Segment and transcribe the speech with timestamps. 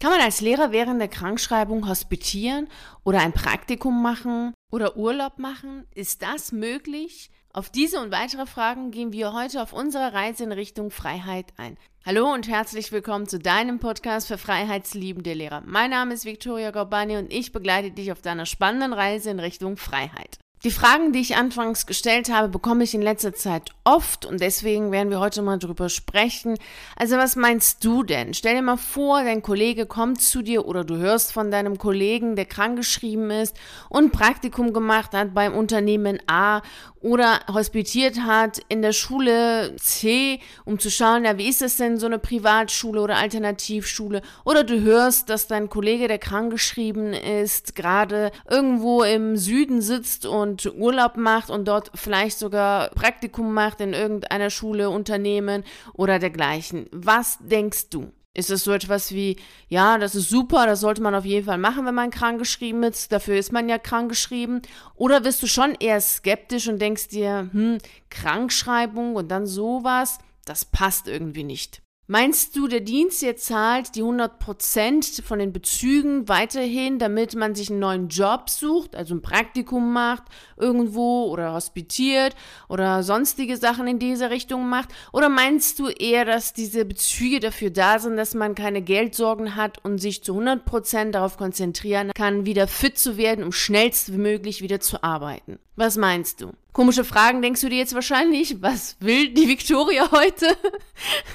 [0.00, 2.68] Kann man als Lehrer während der Krankschreibung hospitieren
[3.04, 5.86] oder ein Praktikum machen oder Urlaub machen?
[5.94, 7.30] Ist das möglich?
[7.52, 11.76] Auf diese und weitere Fragen gehen wir heute auf unserer Reise in Richtung Freiheit ein.
[12.06, 15.62] Hallo und herzlich willkommen zu deinem Podcast für freiheitsliebende Lehrer.
[15.66, 19.76] Mein Name ist Viktoria Gorbani und ich begleite dich auf deiner spannenden Reise in Richtung
[19.76, 20.38] Freiheit.
[20.62, 24.92] Die Fragen, die ich anfangs gestellt habe, bekomme ich in letzter Zeit oft und deswegen
[24.92, 26.58] werden wir heute mal drüber sprechen.
[26.96, 28.34] Also was meinst du denn?
[28.34, 32.36] Stell dir mal vor, dein Kollege kommt zu dir oder du hörst von deinem Kollegen,
[32.36, 33.56] der krankgeschrieben ist
[33.88, 36.60] und Praktikum gemacht hat beim Unternehmen A
[37.00, 41.98] oder hospitiert hat in der Schule C, um zu schauen, ja, wie ist es denn
[41.98, 44.20] so eine Privatschule oder Alternativschule?
[44.44, 50.66] Oder du hörst, dass dein Kollege, der krankgeschrieben ist, gerade irgendwo im Süden sitzt und
[50.76, 55.64] Urlaub macht und dort vielleicht sogar Praktikum macht in irgendeiner Schule, Unternehmen
[55.94, 56.86] oder dergleichen.
[56.92, 58.12] Was denkst du?
[58.32, 59.36] Ist es so etwas wie,
[59.68, 63.10] ja, das ist super, das sollte man auf jeden Fall machen, wenn man krankgeschrieben ist,
[63.10, 64.62] dafür ist man ja krankgeschrieben?
[64.94, 67.78] Oder wirst du schon eher skeptisch und denkst dir, hm,
[68.08, 71.82] Krankschreibung und dann sowas, das passt irgendwie nicht?
[72.12, 77.70] Meinst du, der Dienst jetzt zahlt die 100% von den Bezügen weiterhin, damit man sich
[77.70, 80.24] einen neuen Job sucht, also ein Praktikum macht
[80.56, 82.34] irgendwo oder hospitiert
[82.68, 84.88] oder sonstige Sachen in dieser Richtung macht?
[85.12, 89.78] Oder meinst du eher, dass diese Bezüge dafür da sind, dass man keine Geldsorgen hat
[89.84, 95.04] und sich zu 100% darauf konzentrieren kann, wieder fit zu werden, um schnellstmöglich wieder zu
[95.04, 95.60] arbeiten?
[95.76, 96.50] Was meinst du?
[96.72, 98.62] Komische Fragen denkst du dir jetzt wahrscheinlich.
[98.62, 100.46] Was will die Victoria heute?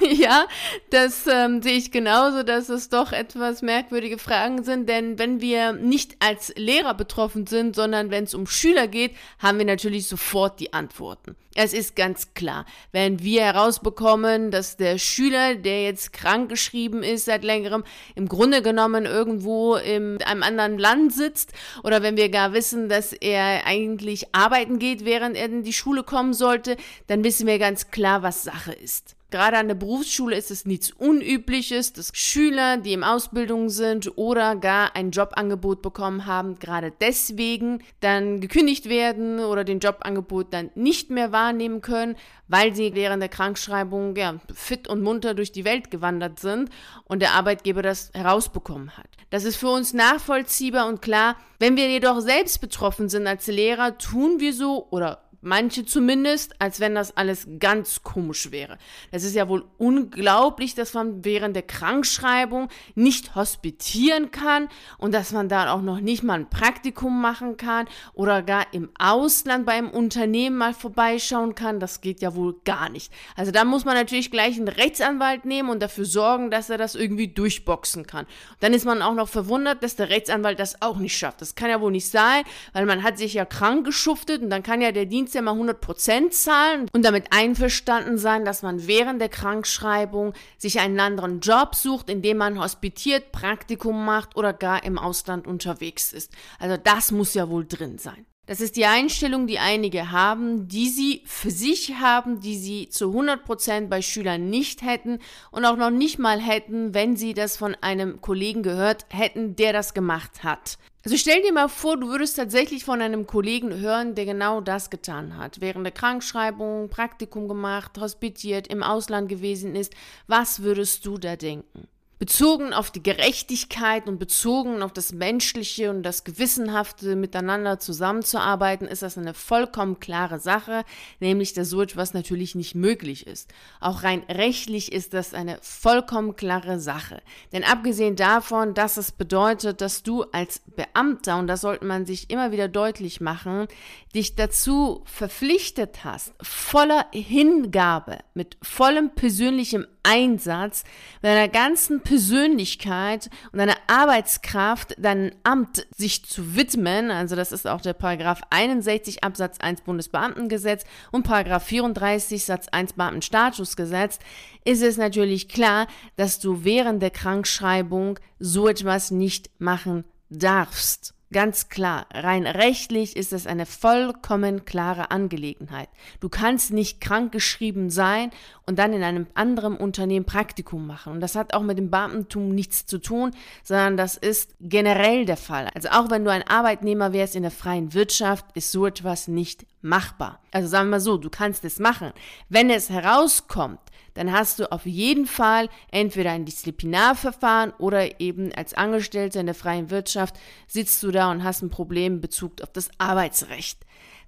[0.00, 0.46] ja,
[0.90, 5.72] das ähm, sehe ich genauso, dass es doch etwas merkwürdige Fragen sind, denn wenn wir
[5.72, 10.58] nicht als Lehrer betroffen sind, sondern wenn es um Schüler geht, haben wir natürlich sofort
[10.58, 11.36] die Antworten.
[11.58, 17.24] Es ist ganz klar, wenn wir herausbekommen, dass der Schüler, der jetzt krank geschrieben ist
[17.24, 17.82] seit längerem,
[18.14, 23.14] im Grunde genommen irgendwo in einem anderen Land sitzt oder wenn wir gar wissen, dass
[23.14, 26.76] er eigentlich arbeiten geht, während er in die Schule kommen sollte,
[27.06, 29.16] dann wissen wir ganz klar, was Sache ist.
[29.32, 34.54] Gerade an der Berufsschule ist es nichts Unübliches, dass Schüler, die im Ausbildung sind oder
[34.54, 41.10] gar ein Jobangebot bekommen haben, gerade deswegen dann gekündigt werden oder den Jobangebot dann nicht
[41.10, 42.14] mehr wahrnehmen können,
[42.46, 46.70] weil sie während der Krankschreibung ja, fit und munter durch die Welt gewandert sind
[47.04, 49.15] und der Arbeitgeber das herausbekommen hat.
[49.30, 51.36] Das ist für uns nachvollziehbar und klar.
[51.58, 56.80] Wenn wir jedoch selbst betroffen sind als Lehrer, tun wir so oder Manche zumindest, als
[56.80, 58.78] wenn das alles ganz komisch wäre.
[59.12, 64.68] Das ist ja wohl unglaublich, dass man während der Krankschreibung nicht hospitieren kann
[64.98, 68.90] und dass man da auch noch nicht mal ein Praktikum machen kann oder gar im
[68.98, 71.78] Ausland bei einem Unternehmen mal vorbeischauen kann.
[71.78, 73.12] Das geht ja wohl gar nicht.
[73.36, 76.96] Also da muss man natürlich gleich einen Rechtsanwalt nehmen und dafür sorgen, dass er das
[76.96, 78.26] irgendwie durchboxen kann.
[78.58, 81.40] dann ist man auch noch verwundert, dass der Rechtsanwalt das auch nicht schafft.
[81.40, 82.42] Das kann ja wohl nicht sein,
[82.72, 85.54] weil man hat sich ja krank geschuftet und dann kann ja der Dienst ja mal
[85.54, 91.74] 100% zahlen und damit einverstanden sein, dass man während der Krankschreibung sich einen anderen Job
[91.74, 96.32] sucht, in dem man hospitiert, Praktikum macht oder gar im Ausland unterwegs ist.
[96.58, 98.26] Also das muss ja wohl drin sein.
[98.46, 103.06] Das ist die Einstellung, die einige haben, die sie für sich haben, die sie zu
[103.06, 105.18] 100% bei Schülern nicht hätten
[105.50, 109.72] und auch noch nicht mal hätten, wenn sie das von einem Kollegen gehört hätten, der
[109.72, 110.78] das gemacht hat.
[111.04, 114.90] Also stell dir mal vor, du würdest tatsächlich von einem Kollegen hören, der genau das
[114.90, 115.60] getan hat.
[115.60, 119.92] Während der Krankschreibung, Praktikum gemacht, hospitiert, im Ausland gewesen ist.
[120.28, 121.88] Was würdest du da denken?
[122.18, 129.02] Bezogen auf die Gerechtigkeit und bezogen auf das Menschliche und das Gewissenhafte miteinander zusammenzuarbeiten, ist
[129.02, 130.84] das eine vollkommen klare Sache,
[131.20, 133.52] nämlich dass so etwas natürlich nicht möglich ist.
[133.80, 137.20] Auch rein rechtlich ist das eine vollkommen klare Sache.
[137.52, 142.30] Denn abgesehen davon, dass es bedeutet, dass du als Beamter, und das sollte man sich
[142.30, 143.68] immer wieder deutlich machen,
[144.14, 150.84] dich dazu verpflichtet hast, voller Hingabe, mit vollem persönlichem Einsatz,
[151.20, 157.80] deiner ganzen Persönlichkeit und deiner Arbeitskraft, deinem Amt sich zu widmen, also das ist auch
[157.80, 164.20] der Paragraph 61 Absatz 1 Bundesbeamtengesetz und Paragraph 34 Satz 1 Beamtenstatusgesetz,
[164.64, 171.15] ist es natürlich klar, dass du während der Krankschreibung so etwas nicht machen darfst.
[171.32, 175.88] Ganz klar, rein rechtlich ist es eine vollkommen klare Angelegenheit.
[176.20, 178.30] Du kannst nicht krankgeschrieben sein
[178.64, 181.14] und dann in einem anderen Unternehmen Praktikum machen.
[181.14, 183.32] Und das hat auch mit dem Beamtentum nichts zu tun,
[183.64, 185.68] sondern das ist generell der Fall.
[185.74, 189.66] Also auch wenn du ein Arbeitnehmer wärst in der freien Wirtschaft, ist so etwas nicht
[189.86, 190.40] machbar.
[190.52, 192.12] Also sagen wir mal so, du kannst es machen.
[192.48, 193.80] Wenn es herauskommt,
[194.14, 199.54] dann hast du auf jeden Fall entweder ein Disziplinarverfahren oder eben als Angestellter in der
[199.54, 200.36] freien Wirtschaft
[200.66, 203.78] sitzt du da und hast ein Problem in Bezug auf das Arbeitsrecht.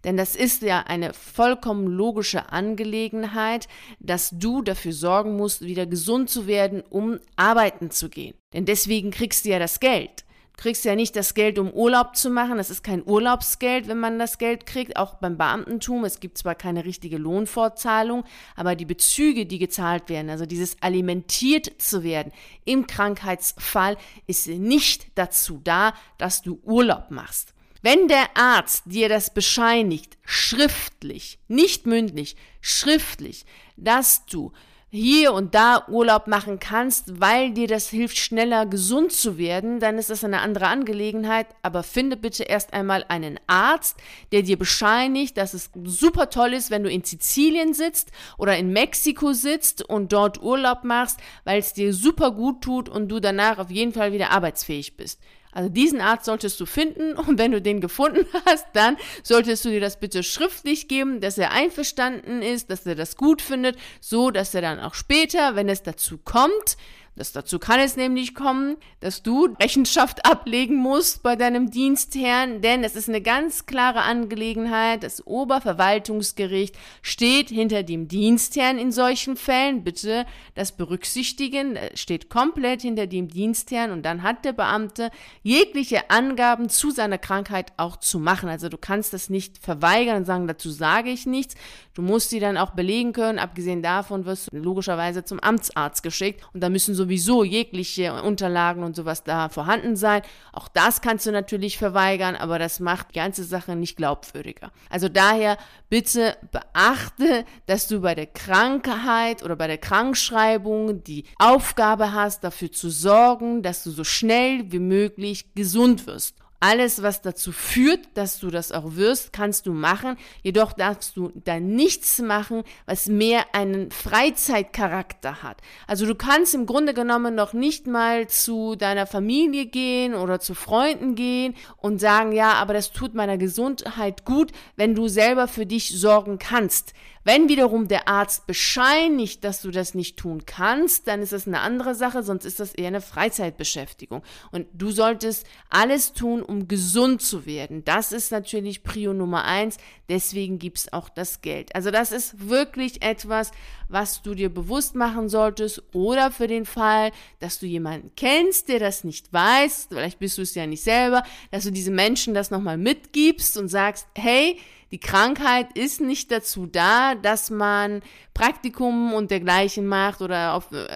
[0.05, 3.67] Denn das ist ja eine vollkommen logische Angelegenheit,
[3.99, 8.35] dass du dafür sorgen musst, wieder gesund zu werden, um arbeiten zu gehen.
[8.53, 10.25] Denn deswegen kriegst du ja das Geld.
[10.59, 12.57] Du kriegst ja nicht das Geld, um Urlaub zu machen.
[12.57, 14.97] Das ist kein Urlaubsgeld, wenn man das Geld kriegt.
[14.97, 16.05] Auch beim Beamtentum.
[16.05, 18.25] Es gibt zwar keine richtige Lohnfortzahlung,
[18.57, 22.33] aber die Bezüge, die gezahlt werden, also dieses alimentiert zu werden
[22.65, 23.97] im Krankheitsfall,
[24.27, 27.55] ist nicht dazu da, dass du Urlaub machst.
[27.81, 33.47] Wenn der Arzt dir das bescheinigt, schriftlich, nicht mündlich, schriftlich,
[33.77, 34.51] dass du
[34.91, 39.99] hier und da Urlaub machen kannst, weil dir das hilft, schneller gesund zu werden, dann
[39.99, 41.47] ist das eine andere Angelegenheit.
[41.61, 43.99] Aber finde bitte erst einmal einen Arzt,
[44.33, 48.73] der dir bescheinigt, dass es super toll ist, wenn du in Sizilien sitzt oder in
[48.73, 53.59] Mexiko sitzt und dort Urlaub machst, weil es dir super gut tut und du danach
[53.59, 55.21] auf jeden Fall wieder arbeitsfähig bist.
[55.59, 59.71] Also diesen Arzt solltest du finden und wenn du den gefunden hast, dann solltest du
[59.71, 64.31] dir das bitte schriftlich geben, dass er einverstanden ist, dass er das gut findet, so
[64.31, 66.77] dass er dann auch später, wenn es dazu kommt,
[67.19, 72.85] das dazu kann es nämlich kommen, dass du Rechenschaft ablegen musst bei deinem Dienstherrn, denn
[72.85, 75.03] es ist eine ganz klare Angelegenheit.
[75.03, 79.83] Das Oberverwaltungsgericht steht hinter dem Dienstherrn in solchen Fällen.
[79.83, 85.11] Bitte das berücksichtigen, steht komplett hinter dem Dienstherrn und dann hat der Beamte
[85.43, 88.49] jegliche Angaben zu seiner Krankheit auch zu machen.
[88.49, 91.57] Also du kannst das nicht verweigern und sagen, dazu sage ich nichts.
[91.99, 93.41] Du musst sie dann auch belegen können.
[93.41, 98.95] Abgesehen davon wirst du logischerweise zum Amtsarzt geschickt und da müssen sowieso jegliche Unterlagen und
[98.95, 100.23] sowas da vorhanden sein.
[100.53, 104.71] Auch das kannst du natürlich verweigern, aber das macht die ganze Sache nicht glaubwürdiger.
[104.89, 105.59] Also daher
[105.89, 112.71] bitte beachte, dass du bei der Krankheit oder bei der Krankschreibung die Aufgabe hast, dafür
[112.71, 116.37] zu sorgen, dass du so schnell wie möglich gesund wirst.
[116.61, 120.17] Alles, was dazu führt, dass du das auch wirst, kannst du machen.
[120.43, 125.61] Jedoch darfst du da nichts machen, was mehr einen Freizeitcharakter hat.
[125.87, 130.55] Also du kannst im Grunde genommen noch nicht mal zu deiner Familie gehen oder zu
[130.55, 135.65] Freunden gehen und sagen, ja, aber das tut meiner Gesundheit gut, wenn du selber für
[135.65, 136.93] dich sorgen kannst.
[137.29, 141.61] Wenn wiederum der Arzt bescheinigt, dass du das nicht tun kannst, dann ist das eine
[141.61, 144.23] andere Sache, sonst ist das eher eine Freizeitbeschäftigung.
[144.51, 147.85] Und du solltest alles tun, um gesund zu werden.
[147.85, 149.77] Das ist natürlich Prio Nummer eins.
[150.09, 151.75] Deswegen gibt es auch das Geld.
[151.75, 153.51] Also das ist wirklich etwas,
[153.89, 158.79] was du dir bewusst machen solltest oder für den Fall, dass du jemanden kennst, der
[158.79, 162.51] das nicht weiß, vielleicht bist du es ja nicht selber, dass du diesen Menschen das
[162.51, 164.59] nochmal mitgibst und sagst, hey,
[164.91, 168.03] die Krankheit ist nicht dazu da, dass man
[168.33, 170.87] Praktikum und dergleichen macht oder auf äh,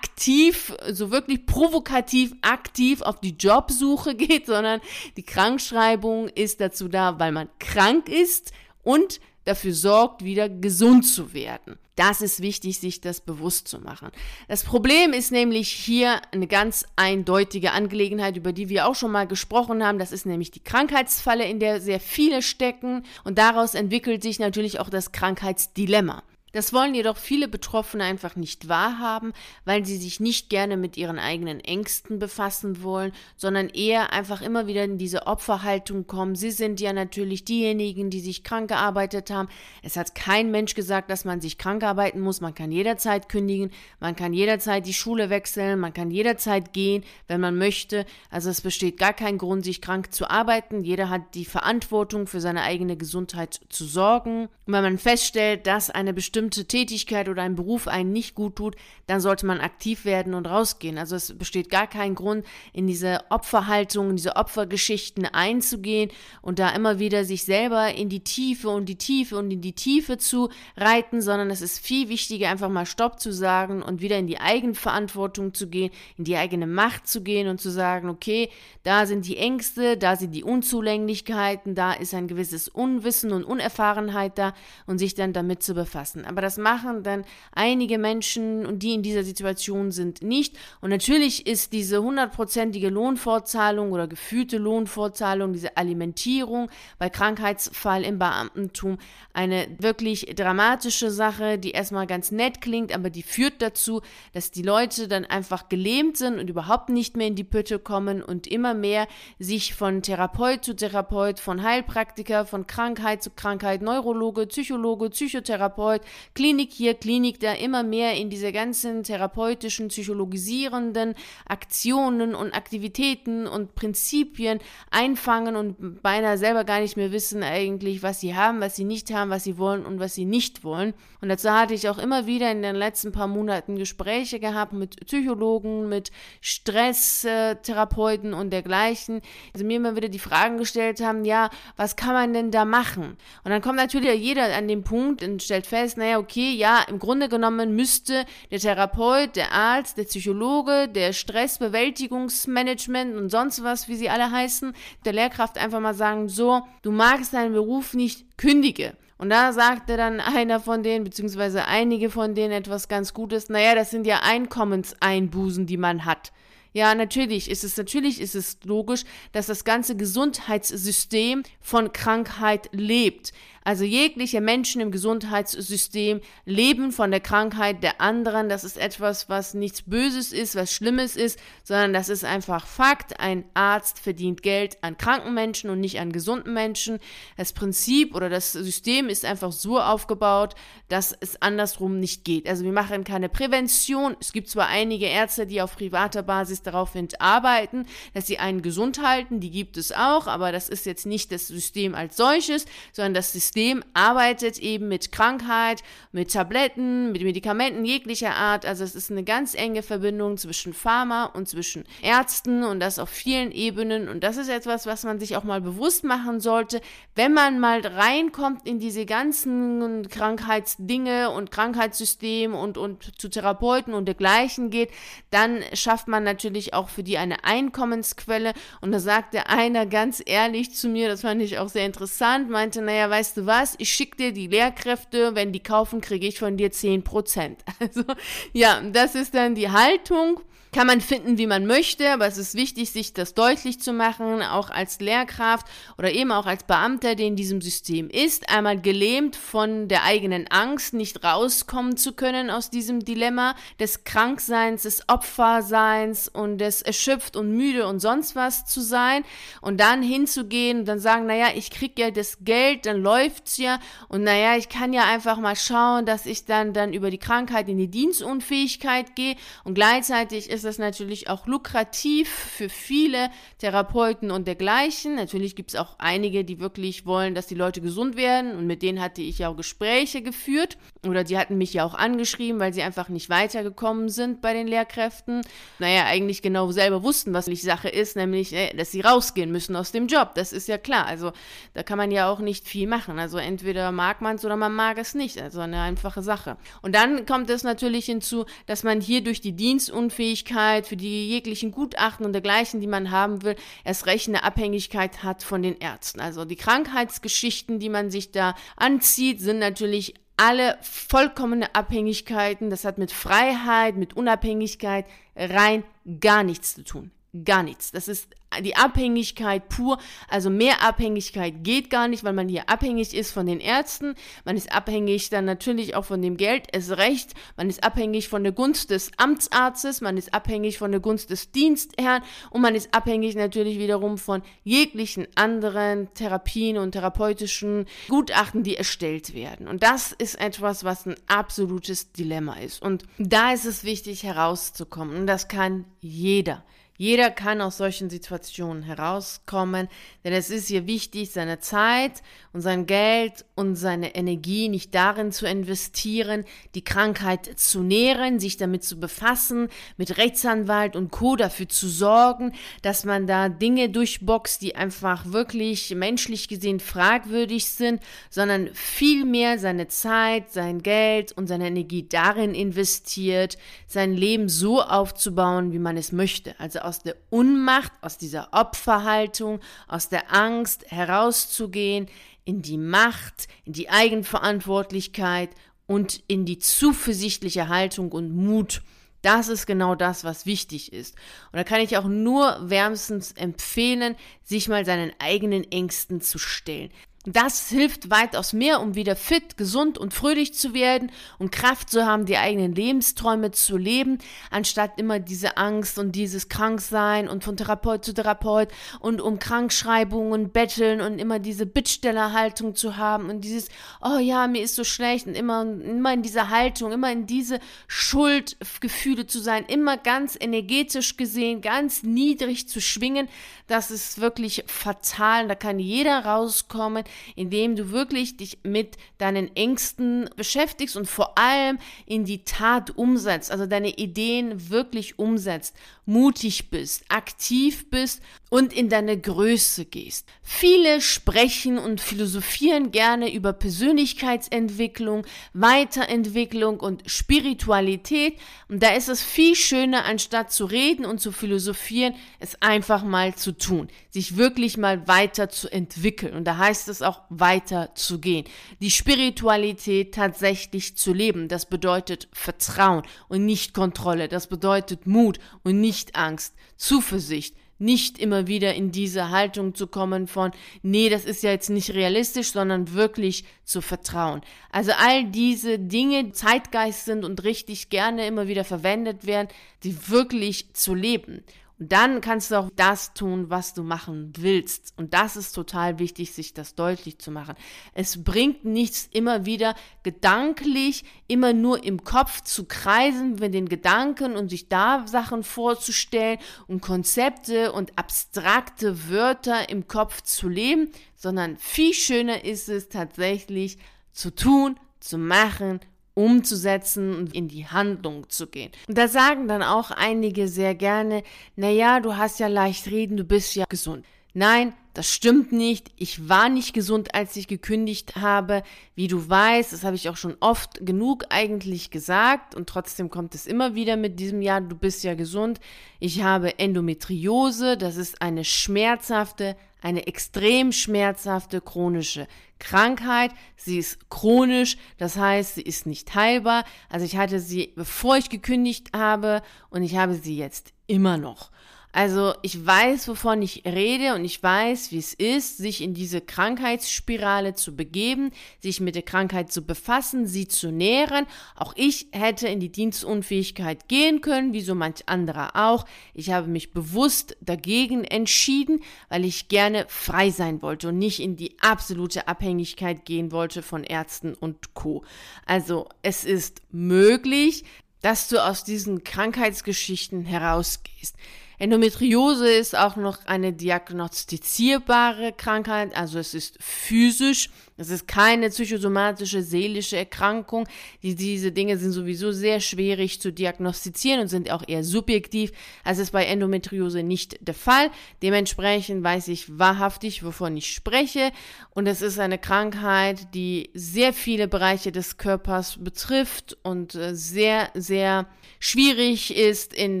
[0.16, 4.80] aktiv, so wirklich provokativ aktiv auf die Jobsuche geht, sondern
[5.16, 8.52] die Krankschreibung ist dazu da, weil man krank ist
[8.82, 11.76] und dafür sorgt, wieder gesund zu werden.
[11.96, 14.10] Das ist wichtig, sich das bewusst zu machen.
[14.48, 19.26] Das Problem ist nämlich hier eine ganz eindeutige Angelegenheit, über die wir auch schon mal
[19.26, 19.98] gesprochen haben.
[19.98, 23.04] Das ist nämlich die Krankheitsfalle, in der sehr viele stecken.
[23.24, 26.22] Und daraus entwickelt sich natürlich auch das Krankheitsdilemma.
[26.56, 29.34] Das wollen jedoch viele Betroffene einfach nicht wahrhaben,
[29.66, 34.66] weil sie sich nicht gerne mit ihren eigenen Ängsten befassen wollen, sondern eher einfach immer
[34.66, 36.34] wieder in diese Opferhaltung kommen.
[36.34, 39.50] Sie sind ja natürlich diejenigen, die sich krank gearbeitet haben.
[39.82, 42.40] Es hat kein Mensch gesagt, dass man sich krank arbeiten muss.
[42.40, 43.70] Man kann jederzeit kündigen,
[44.00, 48.06] man kann jederzeit die Schule wechseln, man kann jederzeit gehen, wenn man möchte.
[48.30, 50.84] Also es besteht gar kein Grund, sich krank zu arbeiten.
[50.84, 54.48] Jeder hat die Verantwortung für seine eigene Gesundheit zu sorgen.
[54.64, 58.56] Und wenn man feststellt, dass eine bestimmte bestimmte Tätigkeit oder ein Beruf einen nicht gut
[58.56, 58.76] tut,
[59.06, 60.98] dann sollte man aktiv werden und rausgehen.
[60.98, 66.10] Also es besteht gar kein Grund, in diese Opferhaltung, in diese Opfergeschichten einzugehen
[66.42, 69.72] und da immer wieder sich selber in die Tiefe und die Tiefe und in die
[69.72, 74.18] Tiefe zu reiten, sondern es ist viel wichtiger, einfach mal Stopp zu sagen und wieder
[74.18, 78.50] in die Eigenverantwortung zu gehen, in die eigene Macht zu gehen und zu sagen, okay,
[78.82, 84.38] da sind die Ängste, da sind die Unzulänglichkeiten, da ist ein gewisses Unwissen und Unerfahrenheit
[84.38, 84.54] da
[84.86, 86.24] und sich dann damit zu befassen.
[86.24, 90.56] Aber das machen dann einige Menschen und die in dieser Situation sind nicht.
[90.80, 98.98] Und natürlich ist diese hundertprozentige Lohnfortzahlung oder gefühlte Lohnfortzahlung, diese Alimentierung bei Krankheitsfall im Beamtentum
[99.32, 104.00] eine wirklich dramatische Sache, die erstmal ganz nett klingt, aber die führt dazu,
[104.32, 108.22] dass die Leute dann einfach gelähmt sind und überhaupt nicht mehr in die Pütte kommen
[108.22, 109.06] und immer mehr
[109.38, 116.00] sich von Therapeut zu Therapeut, von Heilpraktiker, von Krankheit zu Krankheit, Neurologe, Psychologe, Psychotherapeut,
[116.34, 121.14] Klinik hier, Klinik da immer mehr in diese ganzen therapeutischen, psychologisierenden
[121.46, 128.20] Aktionen und Aktivitäten und Prinzipien einfangen und beinahe selber gar nicht mehr wissen eigentlich, was
[128.20, 130.94] sie haben, was sie nicht haben, was sie wollen und was sie nicht wollen.
[131.20, 135.04] Und dazu hatte ich auch immer wieder in den letzten paar Monaten Gespräche gehabt mit
[135.06, 139.20] Psychologen, mit Stresstherapeuten und dergleichen,
[139.52, 143.16] also mir immer wieder die Fragen gestellt haben, ja, was kann man denn da machen?
[143.44, 147.00] Und dann kommt natürlich jeder an den Punkt und stellt fest, naja, okay, ja, im
[147.00, 153.96] Grunde genommen müsste der Therapeut, der Arzt, der Psychologe, der Stressbewältigungsmanagement und sonst was, wie
[153.96, 154.72] sie alle heißen,
[155.04, 158.96] der Lehrkraft einfach mal sagen, so, du magst deinen Beruf nicht, kündige.
[159.18, 163.74] Und da sagte dann einer von denen, beziehungsweise einige von denen etwas ganz Gutes, naja,
[163.74, 166.30] das sind ja Einkommenseinbußen, die man hat.
[166.72, 173.32] Ja, natürlich ist es, natürlich ist es logisch, dass das ganze Gesundheitssystem von Krankheit lebt.
[173.66, 178.48] Also jegliche Menschen im Gesundheitssystem leben von der Krankheit der anderen.
[178.48, 183.18] Das ist etwas, was nichts Böses ist, was Schlimmes ist, sondern das ist einfach Fakt.
[183.18, 187.00] Ein Arzt verdient Geld an kranken Menschen und nicht an gesunden Menschen.
[187.36, 190.54] Das Prinzip oder das System ist einfach so aufgebaut,
[190.86, 192.48] dass es andersrum nicht geht.
[192.48, 194.14] Also wir machen keine Prävention.
[194.20, 199.02] Es gibt zwar einige Ärzte, die auf privater Basis daraufhin arbeiten, dass sie einen gesund
[199.02, 203.14] halten, die gibt es auch, aber das ist jetzt nicht das System als solches, sondern
[203.14, 205.82] das System System arbeitet eben mit Krankheit,
[206.12, 208.66] mit Tabletten, mit Medikamenten jeglicher Art.
[208.66, 213.08] Also es ist eine ganz enge Verbindung zwischen Pharma und zwischen Ärzten und das auf
[213.08, 214.10] vielen Ebenen.
[214.10, 216.82] Und das ist etwas, was man sich auch mal bewusst machen sollte,
[217.14, 224.04] wenn man mal reinkommt in diese ganzen Krankheitsdinge und Krankheitssystem und, und zu Therapeuten und
[224.04, 224.90] dergleichen geht,
[225.30, 228.52] dann schafft man natürlich auch für die eine Einkommensquelle.
[228.82, 232.82] Und da sagte einer ganz ehrlich zu mir, das fand ich auch sehr interessant, meinte,
[232.82, 236.56] naja, weißt du, was, ich schicke dir die Lehrkräfte, wenn die kaufen, kriege ich von
[236.56, 237.56] dir 10%.
[237.78, 238.04] Also
[238.52, 240.40] ja, das ist dann die Haltung
[240.76, 244.42] kann man finden, wie man möchte, aber es ist wichtig, sich das deutlich zu machen,
[244.42, 245.66] auch als Lehrkraft
[245.96, 250.48] oder eben auch als Beamter, der in diesem System ist, einmal gelähmt von der eigenen
[250.48, 257.38] Angst, nicht rauskommen zu können aus diesem Dilemma des Krankseins, des Opferseins und des erschöpft
[257.38, 259.24] und müde und sonst was zu sein
[259.62, 263.78] und dann hinzugehen und dann sagen, naja, ich krieg ja das Geld, dann läuft's ja
[264.08, 267.66] und naja, ich kann ja einfach mal schauen, dass ich dann, dann über die Krankheit
[267.70, 274.46] in die Dienstunfähigkeit gehe und gleichzeitig ist das natürlich auch lukrativ für viele Therapeuten und
[274.46, 275.14] dergleichen.
[275.14, 278.82] Natürlich gibt es auch einige, die wirklich wollen, dass die Leute gesund werden und mit
[278.82, 282.74] denen hatte ich ja auch Gespräche geführt oder die hatten mich ja auch angeschrieben, weil
[282.74, 285.42] sie einfach nicht weitergekommen sind bei den Lehrkräften.
[285.78, 289.76] Naja, eigentlich genau selber wussten, was die Sache ist, nämlich, äh, dass sie rausgehen müssen
[289.76, 290.34] aus dem Job.
[290.34, 291.06] Das ist ja klar.
[291.06, 291.32] Also
[291.74, 293.18] da kann man ja auch nicht viel machen.
[293.18, 295.40] Also entweder mag man es oder man mag es nicht.
[295.40, 296.56] Also eine einfache Sache.
[296.82, 301.28] Und dann kommt es natürlich hinzu, dass man hier durch die Dienstunfähigkeit Abhängigkeit, für die
[301.28, 305.78] jeglichen Gutachten und dergleichen, die man haben will, erst recht eine Abhängigkeit hat von den
[305.78, 306.20] Ärzten.
[306.20, 312.70] Also die Krankheitsgeschichten, die man sich da anzieht, sind natürlich alle vollkommene Abhängigkeiten.
[312.70, 315.84] Das hat mit Freiheit, mit Unabhängigkeit rein
[316.20, 317.10] gar nichts zu tun.
[317.44, 317.90] Gar nichts.
[317.90, 318.28] Das ist
[318.62, 323.46] die Abhängigkeit pur, also mehr Abhängigkeit geht gar nicht, weil man hier abhängig ist von
[323.46, 324.14] den Ärzten,
[324.44, 328.42] man ist abhängig dann natürlich auch von dem Geld, es recht, man ist abhängig von
[328.42, 332.94] der Gunst des Amtsarztes, man ist abhängig von der Gunst des Dienstherrn und man ist
[332.94, 339.68] abhängig natürlich wiederum von jeglichen anderen Therapien und therapeutischen Gutachten, die erstellt werden.
[339.68, 342.80] Und das ist etwas, was ein absolutes Dilemma ist.
[342.80, 345.16] Und da ist es wichtig herauszukommen.
[345.16, 346.64] Und das kann jeder.
[346.98, 349.88] Jeder kann aus solchen Situationen herauskommen,
[350.24, 352.22] denn es ist hier wichtig, seine Zeit
[352.52, 358.56] und sein Geld und seine Energie nicht darin zu investieren, die Krankheit zu nähren, sich
[358.56, 361.36] damit zu befassen, mit Rechtsanwalt und Co.
[361.36, 368.00] dafür zu sorgen, dass man da Dinge durchboxt, die einfach wirklich menschlich gesehen fragwürdig sind,
[368.30, 375.72] sondern vielmehr seine Zeit, sein Geld und seine Energie darin investiert, sein Leben so aufzubauen,
[375.72, 376.58] wie man es möchte.
[376.58, 382.06] Also aus der Unmacht, aus dieser Opferhaltung, aus der Angst herauszugehen,
[382.44, 385.50] in die Macht, in die Eigenverantwortlichkeit
[385.86, 388.82] und in die zuversichtliche Haltung und Mut.
[389.22, 391.16] Das ist genau das, was wichtig ist.
[391.50, 394.14] Und da kann ich auch nur wärmstens empfehlen,
[394.44, 396.90] sich mal seinen eigenen Ängsten zu stellen.
[397.28, 402.06] Das hilft weitaus mehr, um wieder fit, gesund und fröhlich zu werden und Kraft zu
[402.06, 404.18] haben, die eigenen Lebensträume zu leben,
[404.52, 408.68] anstatt immer diese Angst und dieses Kranksein und von Therapeut zu Therapeut
[409.00, 414.62] und um Krankschreibungen betteln und immer diese Bittstellerhaltung zu haben und dieses, oh ja, mir
[414.62, 419.64] ist so schlecht und immer, immer in dieser Haltung, immer in diese Schuldgefühle zu sein,
[419.66, 423.28] immer ganz energetisch gesehen, ganz niedrig zu schwingen,
[423.66, 425.48] das ist wirklich fatal.
[425.48, 427.02] Da kann jeder rauskommen
[427.34, 433.50] indem du wirklich dich mit deinen Ängsten beschäftigst und vor allem in die Tat umsetzt,
[433.50, 440.28] also deine Ideen wirklich umsetzt, mutig bist, aktiv bist und in deine Größe gehst.
[440.42, 448.38] Viele sprechen und philosophieren gerne über Persönlichkeitsentwicklung, Weiterentwicklung und Spiritualität.
[448.68, 453.34] Und da ist es viel schöner, anstatt zu reden und zu philosophieren, es einfach mal
[453.34, 456.34] zu tun, sich wirklich mal weiter zu entwickeln.
[456.34, 458.44] Und da heißt es auch weiter zu gehen.
[458.80, 464.28] Die Spiritualität tatsächlich zu leben, das bedeutet Vertrauen und nicht Kontrolle.
[464.28, 470.26] Das bedeutet Mut und nicht Angst, Zuversicht nicht immer wieder in diese Haltung zu kommen
[470.26, 470.52] von,
[470.82, 474.40] nee, das ist ja jetzt nicht realistisch, sondern wirklich zu vertrauen.
[474.70, 479.48] Also all diese Dinge Zeitgeist sind und richtig gerne immer wieder verwendet werden,
[479.82, 481.44] die wirklich zu leben.
[481.78, 484.94] Und dann kannst du auch das tun, was du machen willst.
[484.96, 487.54] Und das ist total wichtig, sich das deutlich zu machen.
[487.92, 494.36] Es bringt nichts, immer wieder gedanklich, immer nur im Kopf zu kreisen mit den Gedanken
[494.36, 501.58] und sich da Sachen vorzustellen und Konzepte und abstrakte Wörter im Kopf zu leben, sondern
[501.58, 503.76] viel schöner ist es tatsächlich
[504.12, 505.80] zu tun, zu machen
[506.16, 508.72] umzusetzen und in die Handlung zu gehen.
[508.88, 511.22] Und da sagen dann auch einige sehr gerne,
[511.56, 514.04] na ja, du hast ja leicht reden, du bist ja gesund.
[514.32, 515.90] Nein, das stimmt nicht.
[515.96, 518.62] Ich war nicht gesund, als ich gekündigt habe.
[518.94, 523.34] Wie du weißt, das habe ich auch schon oft genug eigentlich gesagt und trotzdem kommt
[523.34, 525.60] es immer wieder mit diesem Jahr, du bist ja gesund.
[526.00, 529.56] Ich habe Endometriose, das ist eine schmerzhafte,
[529.86, 532.26] eine extrem schmerzhafte chronische
[532.58, 533.30] Krankheit.
[533.56, 536.64] Sie ist chronisch, das heißt, sie ist nicht heilbar.
[536.88, 541.52] Also ich hatte sie, bevor ich gekündigt habe und ich habe sie jetzt immer noch.
[541.96, 546.20] Also ich weiß, wovon ich rede und ich weiß, wie es ist, sich in diese
[546.20, 551.26] Krankheitsspirale zu begeben, sich mit der Krankheit zu befassen, sie zu nähren.
[551.54, 555.86] Auch ich hätte in die Dienstunfähigkeit gehen können, wie so manch anderer auch.
[556.12, 561.36] Ich habe mich bewusst dagegen entschieden, weil ich gerne frei sein wollte und nicht in
[561.36, 565.02] die absolute Abhängigkeit gehen wollte von Ärzten und Co.
[565.46, 567.64] Also es ist möglich,
[568.02, 571.16] dass du aus diesen Krankheitsgeschichten herausgehst.
[571.58, 579.42] Endometriose ist auch noch eine diagnostizierbare Krankheit, also es ist physisch, es ist keine psychosomatische
[579.42, 580.66] seelische Erkrankung.
[581.02, 585.52] Die, diese Dinge sind sowieso sehr schwierig zu diagnostizieren und sind auch eher subjektiv.
[585.84, 587.90] Das ist bei Endometriose nicht der Fall.
[588.22, 591.32] Dementsprechend weiß ich wahrhaftig, wovon ich spreche.
[591.70, 597.70] Und es ist eine Krankheit, die sehr viele Bereiche des Körpers betrifft und äh, sehr,
[597.74, 598.26] sehr
[598.58, 600.00] schwierig ist in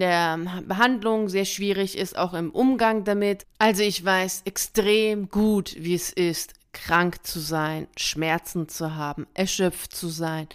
[0.00, 3.44] der Behandlung, sehr schwierig ist auch im Umgang damit.
[3.58, 9.94] Also ich weiß extrem gut, wie es ist, krank zu sein, Schmerzen zu haben, erschöpft
[9.94, 10.46] zu sein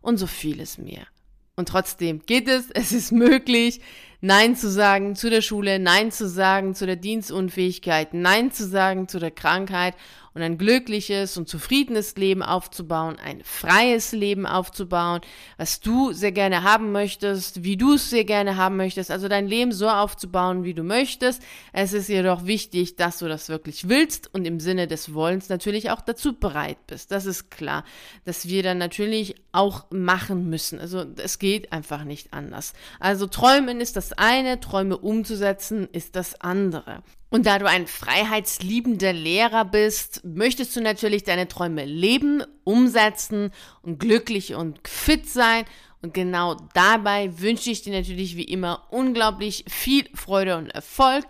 [0.00, 1.06] und so vieles mehr.
[1.56, 3.80] Und trotzdem geht es, es ist möglich,
[4.20, 9.06] Nein zu sagen zu der Schule, Nein zu sagen zu der Dienstunfähigkeit, Nein zu sagen
[9.06, 9.94] zu der Krankheit
[10.34, 15.20] und ein glückliches und zufriedenes Leben aufzubauen, ein freies Leben aufzubauen,
[15.56, 19.46] was du sehr gerne haben möchtest, wie du es sehr gerne haben möchtest, also dein
[19.46, 21.42] Leben so aufzubauen, wie du möchtest.
[21.72, 25.90] Es ist jedoch wichtig, dass du das wirklich willst und im Sinne des Wollens natürlich
[25.90, 27.12] auch dazu bereit bist.
[27.12, 27.84] Das ist klar,
[28.24, 30.80] dass wir dann natürlich auch machen müssen.
[30.80, 32.72] Also es geht einfach nicht anders.
[32.98, 37.02] Also träumen ist das eine, Träume umzusetzen ist das andere.
[37.34, 43.50] Und da du ein freiheitsliebender Lehrer bist, möchtest du natürlich deine Träume leben, umsetzen
[43.82, 45.64] und glücklich und fit sein.
[46.00, 51.24] Und genau dabei wünsche ich dir natürlich wie immer unglaublich viel Freude und Erfolg.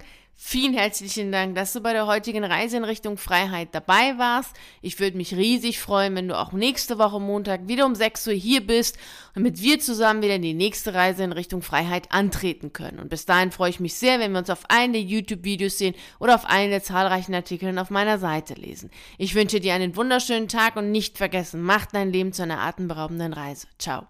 [0.47, 4.55] Vielen herzlichen Dank, dass du bei der heutigen Reise in Richtung Freiheit dabei warst.
[4.83, 8.35] Ich würde mich riesig freuen, wenn du auch nächste Woche Montag wieder um 6 Uhr
[8.35, 8.99] hier bist
[9.35, 12.99] und mit wir zusammen wieder die nächste Reise in Richtung Freiheit antreten können.
[12.99, 15.95] Und bis dahin freue ich mich sehr, wenn wir uns auf einen der YouTube-Videos sehen
[16.21, 18.91] oder auf einen der zahlreichen Artikeln auf meiner Seite lesen.
[19.17, 23.33] Ich wünsche dir einen wunderschönen Tag und nicht vergessen, mach dein Leben zu einer atemberaubenden
[23.33, 23.67] Reise.
[23.79, 24.03] Ciao.